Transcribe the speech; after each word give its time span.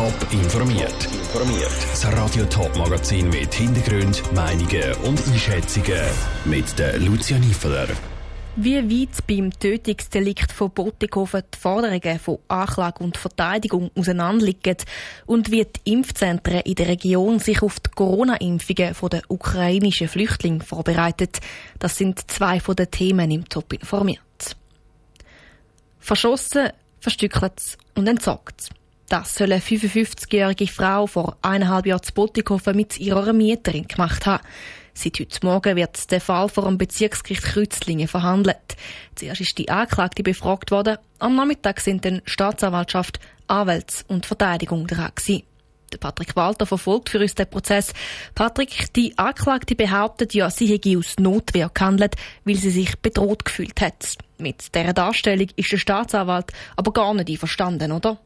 Top 0.00 0.32
informiert. 0.32 1.04
Informiert. 1.12 1.76
Das 1.90 2.06
Radio 2.06 2.46
Top 2.46 2.74
Magazin 2.74 3.28
mit 3.28 3.52
Hintergrund, 3.52 4.22
Meinungen 4.32 4.94
und 5.04 5.20
Einschätzungen 5.28 6.00
mit 6.46 6.78
der 6.78 6.98
Lucia 6.98 7.38
Niefeler. 7.38 7.86
Wie 8.56 8.78
weit 8.78 9.26
beim 9.26 9.50
Tötungsdelikt 9.52 10.52
von 10.52 10.70
Bottighofen 10.70 11.42
die 11.52 11.58
Forderungen 11.58 12.18
von 12.18 12.38
Anklage 12.48 13.04
und 13.04 13.18
Verteidigung 13.18 13.90
auseinanderliegen 13.94 14.78
und 15.26 15.50
wie 15.50 15.66
die 15.66 15.92
Impfzentren 15.92 16.60
in 16.60 16.76
der 16.76 16.88
Region 16.88 17.38
sich 17.38 17.60
auf 17.62 17.78
die 17.80 17.90
Corona-Impfungen 17.90 18.94
der 19.12 19.22
ukrainischen 19.28 20.08
Flüchtlinge 20.08 20.64
vorbereitet, 20.64 21.40
das 21.78 21.98
sind 21.98 22.30
zwei 22.30 22.58
von 22.58 22.74
den 22.74 22.90
Themen 22.90 23.30
im 23.30 23.46
Top 23.46 23.70
informiert. 23.74 24.56
Verschossen, 25.98 26.70
verstückelt 27.00 27.76
und 27.94 28.08
entsorgt. 28.08 28.70
Das 29.10 29.34
soll 29.34 29.52
eine 29.52 29.60
55-jährige 29.60 30.68
Frau 30.68 31.08
vor 31.08 31.36
eineinhalb 31.42 31.84
Jahren 31.84 32.00
zu 32.00 32.14
Bottighofen 32.14 32.76
mit 32.76 33.00
ihrer 33.00 33.32
Mieterin 33.32 33.88
gemacht 33.88 34.24
haben. 34.24 34.44
Seit 34.94 35.18
heute 35.18 35.44
Morgen 35.44 35.74
wird 35.74 36.12
der 36.12 36.20
Fall 36.20 36.48
vor 36.48 36.66
dem 36.66 36.78
Bezirksgericht 36.78 37.42
Kreuzlingen 37.42 38.06
verhandelt. 38.06 38.76
Zuerst 39.16 39.40
ist 39.40 39.58
die 39.58 39.68
Anklagte 39.68 40.22
befragt 40.22 40.70
worden. 40.70 40.98
Am 41.18 41.34
Nachmittag 41.34 41.80
sind 41.80 42.04
dann 42.04 42.22
Staatsanwaltschaft, 42.24 43.18
Anwälte 43.48 44.04
und 44.06 44.26
Verteidigung 44.26 44.86
dran 44.86 45.10
gewesen. 45.12 45.42
Der 45.92 45.98
Patrick 45.98 46.36
Walter 46.36 46.64
verfolgt 46.64 47.08
für 47.08 47.18
uns 47.18 47.34
den 47.34 47.50
Prozess. 47.50 47.92
Patrick, 48.36 48.92
die 48.94 49.18
Anklagte 49.18 49.74
behauptet 49.74 50.34
ja, 50.34 50.50
sie 50.50 50.66
hätte 50.66 50.96
aus 50.96 51.16
Notwehr 51.18 51.68
gehandelt, 51.74 52.14
weil 52.44 52.54
sie 52.54 52.70
sich 52.70 52.96
bedroht 53.00 53.44
gefühlt 53.44 53.80
hat. 53.80 54.18
Mit 54.38 54.72
dieser 54.72 54.92
Darstellung 54.92 55.48
ist 55.56 55.72
der 55.72 55.78
Staatsanwalt 55.78 56.52
aber 56.76 56.92
gar 56.92 57.12
nicht 57.12 57.28
einverstanden, 57.28 57.90
oder? 57.90 58.20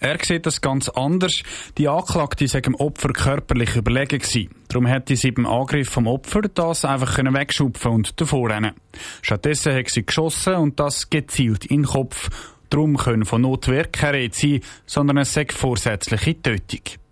Er 0.00 0.18
sieht 0.22 0.46
das 0.46 0.60
ganz 0.60 0.88
anders. 0.88 1.42
Die 1.78 1.88
Anklagte 1.88 2.46
sei 2.46 2.60
dem 2.60 2.74
Opfer 2.74 3.08
körperlich 3.12 3.76
überlegen 3.76 4.18
gewesen. 4.18 4.50
Darum 4.68 4.86
hätte 4.86 5.16
sie 5.16 5.30
beim 5.30 5.46
Angriff 5.46 5.88
vom 5.88 6.06
Opfer 6.06 6.42
das 6.42 6.84
einfach 6.84 7.18
wegschupfen 7.18 7.92
und 7.92 8.20
davor 8.20 8.50
Stattdessen 9.22 9.74
hat 9.74 9.88
sie 9.88 10.04
geschossen 10.04 10.54
und 10.56 10.80
das 10.80 11.08
gezielt 11.10 11.64
in 11.66 11.82
den 11.82 11.86
Kopf. 11.86 12.28
Darum 12.70 12.96
können 12.96 13.24
von 13.24 13.42
Notwehr 13.42 13.84
keine 13.84 14.18
Rede 14.18 14.36
sein, 14.36 14.60
sondern 14.86 15.18
es 15.18 15.32
sei 15.32 15.46
vorsätzliche 15.48 16.40
Tötung. 16.40 17.03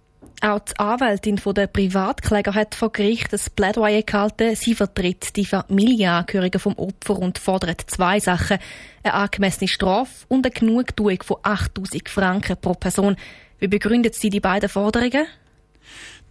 Auch 0.45 0.59
die 0.59 0.77
Anwältin 0.77 1.41
der 1.55 1.69
Privatkläger 1.69 2.53
hat 2.53 2.75
vor 2.75 2.91
Gericht 2.91 3.33
ein 3.33 3.39
Plädoyer 3.55 4.03
gehalten. 4.03 4.57
Sie 4.57 4.75
vertritt 4.75 5.37
die 5.37 5.45
Familienangehörigen 5.45 6.61
vom 6.61 6.75
Opfer 6.75 7.17
und 7.17 7.39
fordert 7.39 7.83
zwei 7.87 8.19
Sachen. 8.19 8.59
Eine 9.05 9.15
angemessene 9.15 9.69
Strafe 9.69 10.27
und 10.27 10.45
eine 10.45 10.53
Genugtuung 10.53 11.23
von 11.23 11.37
8000 11.45 12.09
Franken 12.09 12.57
pro 12.61 12.75
Person. 12.75 13.15
Wie 13.61 13.69
begründet 13.69 14.17
sie 14.17 14.31
die 14.31 14.41
beiden 14.41 14.69
Forderungen? 14.69 15.27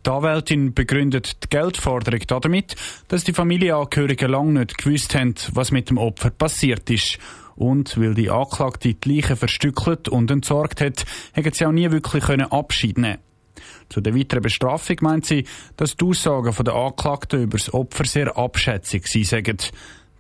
Die 0.06 0.10
Anwältin 0.10 0.74
begründet 0.74 1.46
die 1.46 1.50
Geldforderung 1.50 2.20
damit, 2.28 2.76
dass 3.08 3.24
die 3.24 3.32
Familienangehörigen 3.32 4.30
lange 4.30 4.60
nicht 4.60 4.78
gewusst 4.78 5.16
haben, 5.16 5.36
was 5.54 5.72
mit 5.72 5.90
dem 5.90 5.98
Opfer 5.98 6.32
passiert 6.32 6.90
ist. 6.90 7.18
Und 7.56 7.98
weil 7.98 8.14
die 8.14 8.30
Anklagte 8.30 8.94
die 8.94 9.10
Leichen 9.10 9.38
verstückelt 9.38 10.10
und 10.10 10.30
entsorgt 10.30 10.82
hat, 10.82 11.06
hätten 11.32 11.54
sie 11.54 11.66
auch 11.66 11.72
nie 11.72 11.90
wirklich 11.92 12.28
Abschied 12.28 12.98
nehmen. 12.98 13.20
Zu 13.92 14.00
der 14.00 14.16
weiteren 14.16 14.42
Bestrafung 14.42 14.96
meint 15.02 15.26
sie, 15.26 15.46
dass 15.76 15.98
die 15.98 16.06
Aussagen 16.06 16.56
der 16.64 16.74
Anklagten 16.74 17.44
über 17.44 17.58
das 17.58 17.74
Opfer 17.74 18.06
sehr 18.06 18.38
abschätzig. 18.38 19.04
Die 19.12 19.56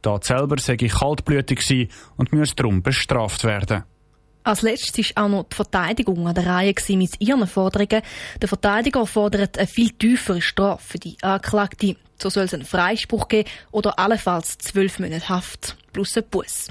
Tat 0.01 0.25
selber 0.25 0.57
sei 0.59 0.75
kaltblütig 0.75 1.89
und 2.17 2.33
müsse 2.33 2.55
darum 2.55 2.83
bestraft 2.83 3.45
werden. 3.45 3.83
Als 4.43 4.63
letztes 4.63 5.15
war 5.15 5.25
auch 5.25 5.29
noch 5.29 5.43
die 5.43 5.55
Verteidigung 5.55 6.27
an 6.27 6.35
der 6.35 6.47
Reihe 6.47 6.73
mit 6.89 7.21
ihren 7.21 7.47
Forderungen. 7.47 8.01
Der 8.41 8.49
Verteidiger 8.49 9.05
fordert 9.05 9.57
eine 9.57 9.67
viel 9.67 9.91
tiefere 9.91 10.41
Strafe 10.41 10.83
für 10.85 10.99
die 10.99 11.15
Anklagte. 11.21 11.95
So 12.21 12.29
soll 12.29 12.45
es 12.45 12.53
einen 12.53 12.65
Freispruch 12.65 13.29
geben 13.29 13.49
oder 13.71 13.97
allenfalls 13.99 14.57
zwölf 14.57 14.99
Monate 14.99 15.29
Haft 15.29 15.77
plus 15.93 16.17
ein 16.17 16.23
Bus. 16.29 16.67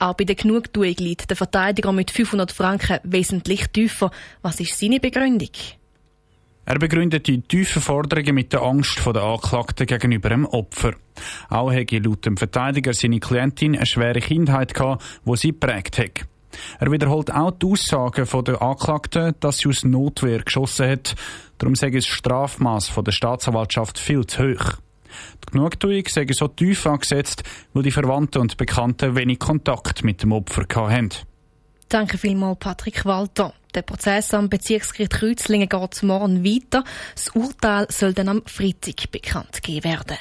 Auch 0.00 0.14
bei 0.14 0.24
der 0.24 0.34
Genugtuung 0.34 0.96
liegt 0.98 1.30
der 1.30 1.36
Verteidiger 1.36 1.92
mit 1.92 2.10
500 2.10 2.50
Franken 2.50 2.98
wesentlich 3.04 3.68
tiefer. 3.68 4.10
Was 4.40 4.58
ist 4.58 4.76
seine 4.76 4.98
Begründung? 4.98 5.50
Er 6.64 6.78
begründet 6.78 7.26
die 7.26 7.40
tiefen 7.42 7.82
Forderungen 7.82 8.34
mit 8.34 8.52
der 8.52 8.62
Angst 8.62 9.04
der 9.04 9.22
Anklagten 9.22 9.86
gegenüber 9.86 10.28
dem 10.28 10.46
Opfer. 10.46 10.94
Auch 11.48 11.72
hätte 11.72 11.98
laut 11.98 12.24
dem 12.24 12.36
Verteidiger 12.36 12.94
seine 12.94 13.18
Klientin 13.18 13.76
eine 13.76 13.86
schwere 13.86 14.20
Kindheit 14.20 14.72
gehabt, 14.72 15.02
wo 15.24 15.34
sie 15.34 15.52
prägt 15.52 15.98
hat. 15.98 16.24
Er 16.78 16.92
wiederholt 16.92 17.32
auch 17.32 17.50
die 17.50 17.66
Aussagen 17.66 18.44
der 18.44 18.62
Anklagten, 18.62 19.34
dass 19.40 19.58
sie 19.58 19.68
aus 19.68 19.84
Notwehr 19.84 20.42
geschossen 20.42 20.88
hat. 20.88 21.14
Darum 21.58 21.74
sei 21.74 21.90
das 21.90 22.06
Strafmaß 22.06 22.92
der 23.04 23.12
Staatsanwaltschaft 23.12 23.98
viel 23.98 24.26
zu 24.26 24.42
hoch. 24.42 24.74
Die 25.44 25.52
Genugtuung 25.52 26.04
sei 26.08 26.26
so 26.30 26.48
tief 26.48 26.86
angesetzt, 26.86 27.42
weil 27.72 27.82
die 27.82 27.90
Verwandten 27.90 28.40
und 28.40 28.56
Bekannten 28.56 29.16
wenig 29.16 29.38
Kontakt 29.38 30.04
mit 30.04 30.22
dem 30.22 30.32
Opfer 30.32 30.64
hatten. 30.72 31.10
Danke 31.88 32.16
vielmals, 32.16 32.58
Patrick 32.58 33.04
Walter. 33.04 33.52
Der 33.74 33.82
Prozess 33.82 34.34
am 34.34 34.50
Bezirksgericht 34.50 35.12
Kreuzlingen 35.12 35.68
geht 35.68 36.02
morgen 36.02 36.44
weiter. 36.44 36.84
Das 37.14 37.30
Urteil 37.30 37.86
soll 37.90 38.12
dann 38.12 38.28
am 38.28 38.42
Freitag 38.44 39.10
bekannt 39.10 39.62
gegeben 39.62 39.84
werden. 39.84 40.18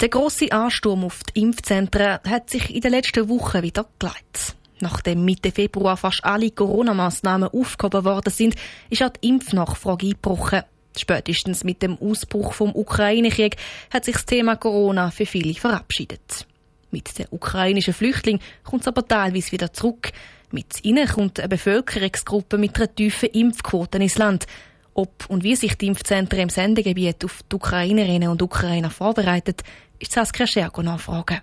Der 0.00 0.08
grosse 0.08 0.50
Ansturm 0.50 1.04
auf 1.04 1.22
die 1.24 1.42
Impfzentren 1.42 2.18
hat 2.26 2.50
sich 2.50 2.74
in 2.74 2.80
den 2.80 2.90
letzten 2.90 3.28
Wochen 3.28 3.62
wieder 3.62 3.86
geleitet. 3.98 4.56
Nachdem 4.80 5.26
Mitte 5.26 5.52
Februar 5.52 5.98
fast 5.98 6.24
alle 6.24 6.50
Corona-Massnahmen 6.50 7.50
aufgehoben 7.50 8.04
worden 8.04 8.32
sind, 8.32 8.54
ist 8.88 9.02
auch 9.02 9.10
die 9.10 9.28
Impfnachfrage 9.28 10.06
eingebrochen. 10.06 10.62
Spätestens 10.96 11.64
mit 11.64 11.82
dem 11.82 11.98
Ausbruch 11.98 12.54
vom 12.54 12.74
Ukraine-Krieg 12.74 13.56
hat 13.92 14.06
sich 14.06 14.14
das 14.14 14.26
Thema 14.26 14.56
Corona 14.56 15.10
für 15.10 15.26
viele 15.26 15.54
verabschiedet. 15.54 16.46
Mit 16.90 17.18
den 17.18 17.26
ukrainischen 17.30 17.94
Flüchtlingen 17.94 18.42
kommt 18.64 18.82
es 18.82 18.88
aber 18.88 19.06
teilweise 19.06 19.52
wieder 19.52 19.72
zurück. 19.72 20.12
Mit 20.52 20.84
ihnen 20.84 21.06
kommt 21.06 21.38
eine 21.38 21.48
Bevölkerungsgruppe 21.48 22.58
mit 22.58 22.76
einer 22.76 22.92
tiefen 22.92 23.28
Impfquote 23.30 23.98
ins 23.98 24.18
Land. 24.18 24.46
Ob 24.94 25.26
und 25.28 25.44
wie 25.44 25.54
sich 25.54 25.76
die 25.76 25.86
Impfzentren 25.86 26.40
im 26.42 26.48
Sendegebiet 26.48 27.24
auf 27.24 27.40
die 27.50 27.56
Ukrainerinnen 27.56 28.28
und 28.28 28.42
Ukrainer 28.42 28.90
vorbereitet, 28.90 29.62
ist 30.00 30.12
Saskia 30.12 30.46
Schergo 30.46 30.82
nachfragen. 30.82 31.40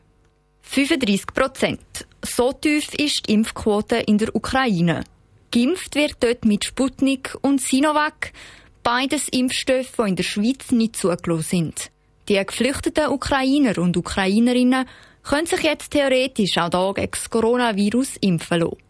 35 0.62 1.28
Prozent. 1.28 2.08
So 2.26 2.52
tief 2.52 2.94
ist 2.96 3.28
die 3.28 3.34
Impfquote 3.34 3.96
in 3.96 4.18
der 4.18 4.36
Ukraine. 4.36 5.06
Geimpft 5.52 5.96
wird 5.96 6.18
dort 6.20 6.44
mit 6.44 6.66
Sputnik 6.66 7.38
und 7.42 7.62
Sinovac, 7.62 8.34
beides 8.84 9.30
Impfstoffe, 9.30 9.96
die 9.98 10.10
in 10.10 10.16
der 10.18 10.24
Schweiz 10.24 10.72
nicht 10.72 10.98
zugelassen 10.98 11.44
sind. 11.44 11.92
Die 12.28 12.44
geflüchteten 12.44 13.08
Ukrainer 13.08 13.78
und 13.78 13.96
Ukrainerinnen 13.96 14.86
können 15.24 15.48
sich 15.48 15.64
jetzt 15.64 15.92
theoretisch 15.92 16.58
auch 16.58 16.70
hier 16.70 16.94
gegen 16.96 17.12
das 17.12 17.30
Coronavirus 17.30 18.18
impfen 18.18 18.60
lassen. 18.60 18.87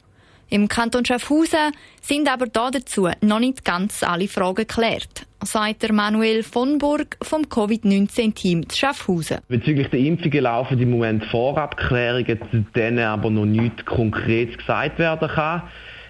Im 0.50 0.70
Kanton 0.70 1.04
Schaffhausen 1.04 1.74
sind 2.02 2.32
aber 2.32 2.48
dazu 2.48 3.10
noch 3.22 3.40
nicht 3.40 3.66
ganz 3.66 4.02
alle 4.02 4.30
Fragen 4.30 4.56
geklärt, 4.56 5.26
sagt 5.44 5.84
der 5.84 5.92
Manuel 5.92 6.42
von 6.42 6.78
Burg 6.78 7.18
vom 7.22 7.50
Covid-19-Team 7.50 8.64
Schaffhausen. 8.74 9.40
Bezüglich 9.50 9.90
der 9.90 10.00
Impfungen 10.00 10.44
laufen 10.44 10.80
im 10.80 10.92
Moment 10.92 11.26
Vorabklärungen, 11.26 12.40
zu 12.50 12.66
denen 12.74 13.00
aber 13.00 13.30
noch 13.30 13.46
nichts 13.46 13.84
Konkretes 13.86 14.58
gesagt 14.58 15.00
werden 15.00 15.28
kann 15.28 15.64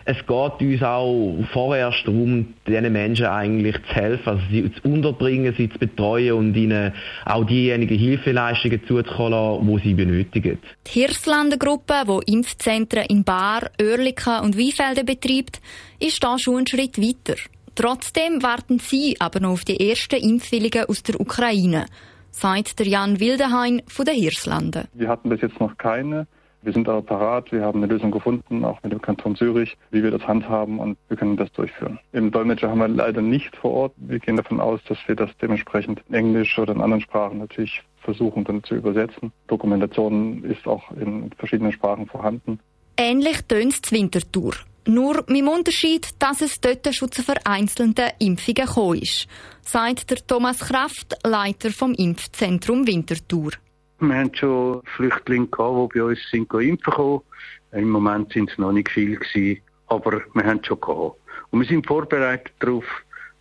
es 0.09 0.17
geht 0.25 0.61
uns 0.61 0.83
auch 0.83 1.35
vorerst 1.51 2.07
darum, 2.07 2.53
diesen 2.65 2.93
Menschen 2.93 3.25
eigentlich 3.25 3.75
zu 3.89 3.93
helfen, 3.93 4.29
also 4.29 4.41
sie 4.49 4.71
zu 4.71 4.87
unterbringen, 4.87 5.53
sie 5.57 5.69
zu 5.69 5.77
betreuen 5.77 6.31
und 6.31 6.55
ihnen 6.55 6.93
auch 7.25 7.43
diejenigen 7.43 7.97
Hilfeleistungen 7.97 8.81
zuzukommen, 8.87 9.67
die 9.67 9.89
sie 9.89 9.93
benötigen. 9.95 10.59
Die 10.87 11.01
Hirslander 11.01 11.57
Gruppe, 11.57 12.03
die 12.05 12.31
Impfzentren 12.31 13.03
in 13.09 13.25
Bar, 13.25 13.69
Oerlikon 13.81 14.45
und 14.45 14.57
Weinfelden 14.57 15.05
betreibt, 15.05 15.59
ist 15.99 16.23
da 16.23 16.39
schon 16.39 16.55
einen 16.57 16.67
Schritt 16.67 16.97
weiter. 17.01 17.37
Trotzdem 17.75 18.41
warten 18.41 18.79
sie 18.79 19.17
aber 19.19 19.41
noch 19.41 19.51
auf 19.51 19.65
die 19.65 19.89
ersten 19.89 20.23
Impfwilligen 20.23 20.85
aus 20.85 21.03
der 21.03 21.19
Ukraine, 21.19 21.85
sagt 22.31 22.79
der 22.79 22.87
Jan 22.87 23.19
Wildehain 23.19 23.81
von 23.87 24.05
den 24.05 24.15
Hirslanden. 24.15 24.85
Wir 24.93 25.09
hatten 25.09 25.27
bis 25.27 25.41
jetzt 25.41 25.59
noch 25.59 25.77
keine. 25.77 26.27
Wir 26.67 26.73
sind 26.73 26.89
aber 26.89 27.01
parat, 27.01 27.49
wir 27.53 27.61
haben 27.61 27.81
eine 27.81 27.93
Lösung 27.93 28.11
gefunden, 28.11 28.65
auch 28.65 28.83
mit 28.83 28.91
dem 28.91 29.01
Kanton 29.01 29.37
Zürich, 29.37 29.77
wie 29.89 30.03
wir 30.03 30.11
das 30.11 30.27
handhaben 30.27 30.79
und 30.79 30.97
wir 31.07 31.15
können 31.15 31.37
das 31.37 31.49
durchführen. 31.53 31.97
Im 32.11 32.29
Dolmetscher 32.29 32.69
haben 32.69 32.79
wir 32.79 32.89
leider 32.89 33.21
nicht 33.21 33.55
vor 33.55 33.71
Ort. 33.71 33.93
Wir 33.95 34.19
gehen 34.19 34.35
davon 34.35 34.59
aus, 34.59 34.81
dass 34.89 34.97
wir 35.07 35.15
das 35.15 35.29
dementsprechend 35.41 36.01
in 36.09 36.15
Englisch 36.15 36.59
oder 36.59 36.73
in 36.73 36.81
anderen 36.81 36.99
Sprachen 36.99 37.37
natürlich 37.37 37.81
versuchen 38.01 38.43
dann 38.43 38.65
zu 38.65 38.75
übersetzen. 38.75 39.31
Dokumentation 39.47 40.43
ist 40.43 40.67
auch 40.67 40.91
in 40.91 41.31
verschiedenen 41.37 41.71
Sprachen 41.71 42.05
vorhanden. 42.05 42.59
Ähnlich 42.97 43.43
tönt 43.47 43.79
es 43.81 43.89
Winterthur. 43.93 44.51
Nur 44.85 45.23
mit 45.27 45.37
dem 45.37 45.47
Unterschied, 45.47 46.09
dass 46.19 46.41
es 46.41 46.59
dort 46.59 46.93
schon 46.93 47.13
zu 47.13 47.23
vereinzelten 47.23 48.09
Impfungen 48.19 48.65
gekommen 48.65 48.99
ist, 48.99 49.27
sagt 49.61 50.09
der 50.09 50.17
Thomas 50.17 50.59
Kraft, 50.59 51.15
Leiter 51.25 51.69
vom 51.69 51.93
Impfzentrum 51.93 52.85
Winterthur. 52.85 53.51
Wir 53.99 54.15
haben 54.15 54.33
schon 54.35 54.81
Flüchtlinge 54.95 55.47
gehabt, 55.47 55.93
die 55.93 55.99
bei 55.99 56.05
uns 56.05 56.19
sind 56.29 56.53
impfen 56.53 56.93
konnten. 56.93 57.25
Im 57.71 57.89
Moment 57.89 58.31
sind 58.33 58.51
es 58.51 58.57
noch 58.57 58.71
nicht 58.71 58.89
viele 58.89 59.17
gewesen. 59.17 59.61
aber 59.87 60.21
wir 60.33 60.43
haben 60.43 60.63
schon 60.63 60.79
gehabt. 60.79 61.17
Und 61.49 61.61
wir 61.61 61.67
sind 61.67 61.87
vorbereitet 61.87 62.53
darauf. 62.59 62.85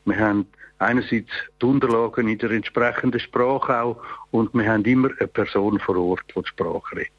Wir 0.05 0.19
haben 0.19 0.47
einerseits 0.79 1.31
die 1.61 1.67
Unterlagen 1.67 2.29
in 2.29 2.39
der 2.39 2.51
entsprechenden 2.51 3.21
Sprache 3.21 3.81
auch 3.81 4.03
und 4.31 4.55
wir 4.55 4.71
haben 4.71 4.85
immer 4.85 5.11
eine 5.19 5.29
Person 5.29 5.81
vor 5.81 5.97
Ort, 5.97 6.25
die 6.35 6.41
die 6.41 6.49
Sprache 6.49 6.97
redet. 6.97 7.13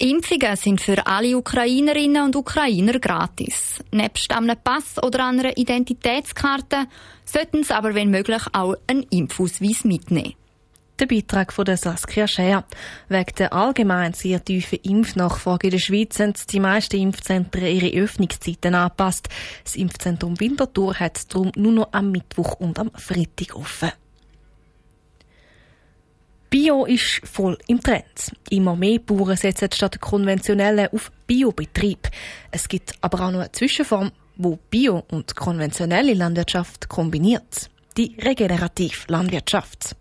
Die 0.00 0.10
Impfungen 0.10 0.56
sind 0.56 0.80
für 0.80 1.06
alle 1.06 1.36
Ukrainerinnen 1.36 2.24
und 2.24 2.36
Ukrainer 2.36 2.98
gratis. 2.98 3.82
Nebst 3.92 4.34
einem 4.34 4.56
Pass 4.62 5.02
oder 5.02 5.26
einer 5.26 5.56
Identitätskarte 5.56 6.86
sollten 7.24 7.62
sie 7.62 7.74
aber 7.74 7.94
wenn 7.94 8.10
möglich 8.10 8.42
auch 8.52 8.74
einen 8.86 9.04
Impfausweis 9.10 9.84
mitnehmen. 9.84 10.34
Der 11.02 11.08
Beitrag 11.08 11.52
von 11.52 11.64
der 11.64 11.76
Saskia 11.76 12.28
Schär. 12.28 12.64
Wegen 13.08 13.34
der 13.36 13.52
allgemein 13.52 14.12
sehr 14.12 14.44
tiefen 14.44 14.78
Impfnachfrage 14.84 15.66
in 15.66 15.72
der 15.72 15.80
Schweiz 15.80 16.20
haben 16.20 16.34
die 16.48 16.60
meisten 16.60 16.96
Impfzentren 16.96 17.66
ihre 17.66 18.04
Öffnungszeiten 18.04 18.76
angepasst. 18.76 19.28
Das 19.64 19.74
Impfzentrum 19.74 20.38
Winterthur 20.38 20.94
hat 20.94 21.34
darum 21.34 21.50
nur 21.56 21.72
noch 21.72 21.88
am 21.90 22.12
Mittwoch 22.12 22.52
und 22.60 22.78
am 22.78 22.92
Freitag 22.94 23.56
offen. 23.56 23.90
Bio 26.48 26.84
ist 26.84 27.20
voll 27.24 27.58
im 27.66 27.80
Trend. 27.80 28.30
Immer 28.50 28.76
mehr 28.76 29.00
Bauern 29.00 29.36
setzen 29.36 29.70
statt 29.72 30.00
konventionellen 30.00 30.86
auf 30.92 31.10
Biobetrieb. 31.26 32.10
Es 32.52 32.68
gibt 32.68 32.94
aber 33.00 33.26
auch 33.26 33.32
noch 33.32 33.40
eine 33.40 33.50
Zwischenform, 33.50 34.12
wo 34.36 34.56
Bio 34.70 35.02
und 35.10 35.34
konventionelle 35.34 36.14
Landwirtschaft 36.14 36.88
kombiniert 36.88 37.71
die 37.94 38.16
Regenerativlandwirtschaft. 38.20 39.96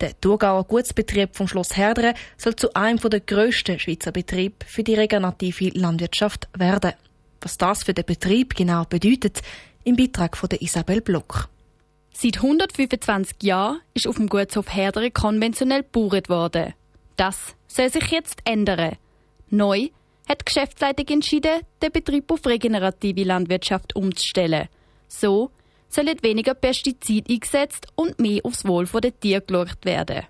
Der 0.00 0.18
Thurgauer 0.20 0.64
Gutsbetrieb 0.64 1.36
vom 1.36 1.48
Schloss 1.48 1.76
Herdere 1.76 2.14
soll 2.36 2.56
zu 2.56 2.74
einem 2.74 2.98
der 2.98 3.20
grössten 3.20 3.78
Schweizer 3.78 4.12
Betriebe 4.12 4.64
für 4.66 4.82
die 4.82 4.94
regenerative 4.94 5.70
Landwirtschaft 5.78 6.48
werden. 6.56 6.92
Was 7.40 7.58
das 7.58 7.84
für 7.84 7.94
den 7.94 8.04
Betrieb 8.04 8.54
genau 8.54 8.84
bedeutet, 8.84 9.42
im 9.84 9.96
Beitrag 9.96 10.36
von 10.36 10.48
der 10.48 10.62
Isabel 10.62 11.00
Block. 11.00 11.48
Seit 12.12 12.36
125 12.36 13.42
Jahren 13.42 13.80
ist 13.94 14.08
auf 14.08 14.16
dem 14.16 14.28
Gutshof 14.28 14.74
Herdere 14.74 15.10
konventionell 15.10 15.82
gebaut 15.82 16.28
worden. 16.28 16.72
Das 17.16 17.54
soll 17.68 17.90
sich 17.90 18.10
jetzt 18.10 18.40
ändern. 18.44 18.96
Neu 19.50 19.88
hat 20.28 20.40
die 20.40 20.44
Geschäftsleitung 20.46 21.06
entschieden, 21.08 21.60
den 21.82 21.92
Betrieb 21.92 22.30
auf 22.32 22.44
regenerative 22.46 23.22
Landwirtschaft 23.22 23.94
umzustellen. 23.94 24.68
So 25.08 25.50
sollen 25.96 26.22
weniger 26.22 26.54
Pestizide 26.54 27.32
eingesetzt 27.32 27.86
und 27.94 28.20
mehr 28.20 28.40
aufs 28.44 28.66
Wohl 28.66 28.86
der 28.86 29.18
Tiere 29.18 29.40
geschaut 29.40 29.84
werden. 29.84 30.24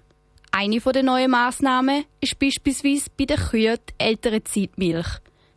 Eine 0.53 0.79
der 0.79 1.03
neuen 1.03 1.31
Massnahmen 1.31 2.05
ist 2.21 2.39
beispielsweise 2.39 3.11
bei 3.19 3.27
den 3.27 3.37
Kühen 3.37 3.77
die 3.91 4.05
ältere 4.05 4.43
Zeitmilch. 4.45 5.07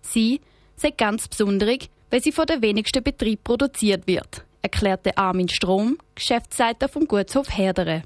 Sie 0.01 0.41
sei 0.75 0.91
ganz 0.91 1.27
besonders, 1.27 1.88
weil 2.09 2.21
sie 2.21 2.31
von 2.31 2.47
den 2.47 2.61
wenigsten 2.61 3.03
Betrieben 3.03 3.44
produziert 3.44 4.07
wird, 4.07 4.44
erklärte 4.61 5.17
Armin 5.17 5.47
Strom, 5.47 5.97
Geschäftsleiter 6.15 6.89
vom 6.89 7.07
Gutshof 7.07 7.50
Herdere. 7.56 8.03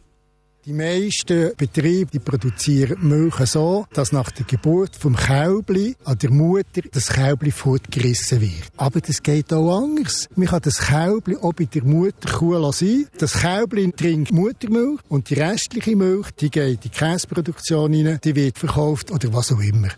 Die 0.65 0.71
meisten 0.71 1.51
Betriebe 1.57 2.09
die 2.09 2.19
produzieren 2.19 3.05
Milch 3.05 3.35
so, 3.47 3.85
dass 3.91 4.13
nach 4.13 4.31
der 4.31 4.45
Geburt 4.45 4.95
vom 4.95 5.13
Kälbli 5.13 5.97
an 6.05 6.17
der 6.17 6.31
Mutter 6.31 6.83
das 6.89 7.09
Kälbli 7.09 7.51
fortgerissen 7.51 8.39
wird. 8.39 8.71
Aber 8.77 9.01
das 9.01 9.21
geht 9.21 9.51
auch 9.51 9.83
anders. 9.83 10.29
Man 10.37 10.47
kann 10.47 10.61
das 10.61 10.79
Kälbli 10.79 11.35
auch 11.35 11.51
bei 11.51 11.65
der 11.65 11.83
Mutterkuh 11.83 12.71
sein. 12.71 13.07
Das 13.17 13.41
Kälbli 13.41 13.91
trinkt 13.91 14.31
Muttermilch 14.31 15.01
und 15.09 15.29
die 15.29 15.33
restliche 15.33 15.97
Milch, 15.97 16.31
die 16.39 16.49
geht 16.49 16.75
in 16.75 16.79
die 16.79 16.89
Käseproduktion 16.97 17.93
rein, 17.93 18.19
die 18.23 18.33
wird 18.33 18.57
verkauft 18.57 19.11
oder 19.11 19.33
was 19.33 19.51
auch 19.51 19.59
immer. 19.59 19.89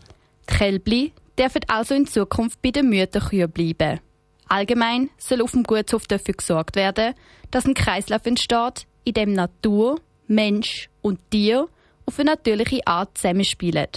Die 0.49 0.55
Kälbli 0.55 1.13
dürfen 1.37 1.61
also 1.67 1.93
in 1.93 2.07
Zukunft 2.07 2.59
bei 2.63 2.71
den 2.71 2.89
Mütterkühen 2.89 3.51
bleiben. 3.51 3.99
Allgemein 4.47 5.11
soll 5.19 5.43
auf 5.43 5.51
dem 5.51 5.61
Gutshof 5.61 6.07
dafür 6.07 6.33
gesorgt 6.33 6.75
werden, 6.75 7.13
dass 7.51 7.67
ein 7.67 7.75
Kreislauf 7.75 8.25
entsteht, 8.25 8.87
in 9.03 9.13
dem 9.13 9.33
Natur 9.33 9.99
Mensch 10.27 10.89
und 11.01 11.19
Tier 11.31 11.67
auf 12.05 12.19
eine 12.19 12.31
natürliche 12.31 12.85
Art 12.85 13.17
zusammenspielen. 13.17 13.87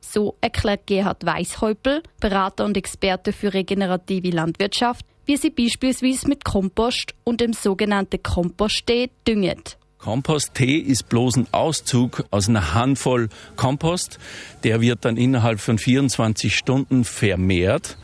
So 0.00 0.36
erklärt 0.40 0.86
Gerhard 0.86 1.24
Weishäupel, 1.24 2.02
Berater 2.20 2.64
und 2.64 2.76
Experte 2.76 3.32
für 3.32 3.54
regenerative 3.54 4.30
Landwirtschaft, 4.30 5.06
wie 5.24 5.36
sie 5.36 5.50
beispielsweise 5.50 6.28
mit 6.28 6.44
Kompost 6.44 7.14
und 7.24 7.40
dem 7.40 7.52
sogenannten 7.52 8.22
Komposttee 8.22 9.10
düngen. 9.26 9.62
Komposttee 10.04 10.76
ist 10.76 11.08
bloß 11.08 11.36
ein 11.36 11.46
Auszug 11.52 12.26
aus 12.30 12.50
einer 12.50 12.74
Handvoll 12.74 13.30
Kompost. 13.56 14.18
Der 14.62 14.82
wird 14.82 15.06
dann 15.06 15.16
innerhalb 15.16 15.60
von 15.60 15.78
24 15.78 16.54
Stunden 16.54 17.04
vermehrt. 17.04 17.96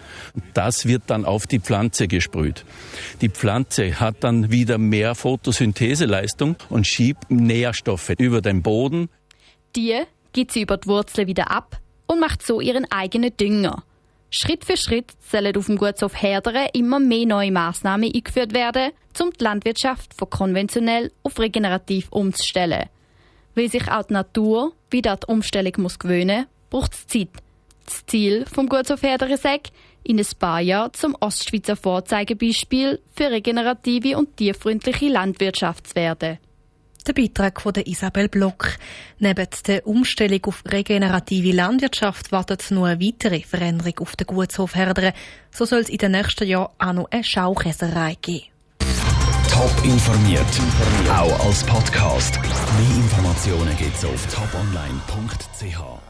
Das 0.55 0.87
wird 0.87 1.03
dann 1.09 1.27
auf 1.27 1.47
die 1.47 1.59
Pflanze 1.59 2.09
gesprüht. 2.09 2.65
Die 3.21 3.29
Pflanze 3.29 4.01
hat 4.01 4.25
dann 4.25 4.51
wieder 4.51 4.79
mehr 4.79 5.15
Photosyntheseleistung 5.15 6.57
und 6.71 6.87
schiebt 6.87 7.31
Nährstoffe 7.31 8.15
über 8.17 8.41
den 8.41 8.63
Boden. 8.63 9.11
Die 9.77 10.01
geht 10.33 10.53
sie 10.53 10.63
über 10.63 10.79
die 10.79 10.89
Wurzeln 10.89 11.29
wieder 11.29 11.51
ab 11.51 11.81
und 12.07 12.19
macht 12.19 12.47
so 12.47 12.63
ihren 12.63 12.91
eigenen 12.91 13.37
Dünger. 13.37 13.83
Schritt 14.31 14.65
für 14.65 14.77
Schritt 14.77 15.13
sollen 15.29 15.57
auf 15.57 15.67
dem 15.67 15.77
Gutshof 15.77 16.15
Herdere 16.21 16.69
immer 16.73 17.01
mehr 17.01 17.27
neue 17.27 17.51
Massnahmen 17.51 18.13
eingeführt 18.15 18.55
werden, 18.55 18.93
um 19.21 19.33
die 19.33 19.43
Landwirtschaft 19.43 20.15
von 20.15 20.31
konventionell 20.31 21.11
auf 21.25 21.39
regenerativ 21.39 22.09
umzustellen. 22.11 22.89
Weil 23.57 23.69
sich 23.69 23.91
auch 23.91 24.05
die 24.05 24.13
Natur 24.13 24.73
wieder 24.91 25.13
an 25.13 25.19
die 25.23 25.33
Umstellung 25.33 25.73
muss 25.79 25.99
gewöhnen 25.99 26.47
braucht 26.71 26.95
es 26.95 27.07
Zeit. 27.09 27.31
Das 27.85 28.07
Ziel 28.07 28.47
vom 28.47 28.69
Gutshof 28.69 29.03
Herdere 29.03 29.37
sagt, 29.37 29.73
in 30.05 30.19
ein 30.19 30.27
paar 30.39 30.61
Jahren 30.61 30.95
zum 30.95 31.17
Ostschweizer 31.19 31.77
Vorzeigebeispiel 31.77 33.01
für 33.15 33.31
regenerative 33.31 34.17
und 34.17 34.37
tierfreundliche 34.37 35.09
Landwirtschaft 35.09 35.89
zu 35.89 35.97
werden. 35.97 36.39
Der 37.07 37.13
Beitrag 37.13 37.61
von 37.61 37.73
der 37.73 37.87
Isabel 37.87 38.29
Block. 38.29 38.77
Neben 39.19 39.47
der 39.67 39.87
Umstellung 39.87 40.45
auf 40.45 40.63
regenerative 40.67 41.53
Landwirtschaft 41.53 42.33
wartet 42.33 42.71
noch 42.71 42.85
eine 42.85 43.01
weitere 43.01 43.41
Veränderung 43.41 43.99
auf 44.01 44.17
den 44.17 44.27
Gutshof 44.27 44.75
Herdere. 44.75 45.13
So 45.51 45.65
soll 45.65 45.81
es 45.81 45.89
in 45.89 45.99
den 45.99 46.13
nächsten 46.13 46.47
Jahren 46.47 46.71
auch 46.79 46.93
noch 46.93 47.11
eine 47.11 47.25
Schaukäserei 47.25 48.17
geben. 48.21 48.47
Top 49.51 49.85
informiert, 49.85 50.47
auch 51.11 51.47
als 51.47 51.65
Podcast. 51.65 52.39
Mehr 52.41 52.97
Informationen 52.97 53.77
gibt's 53.77 54.05
auf 54.05 54.27
toponline.ch. 54.33 56.10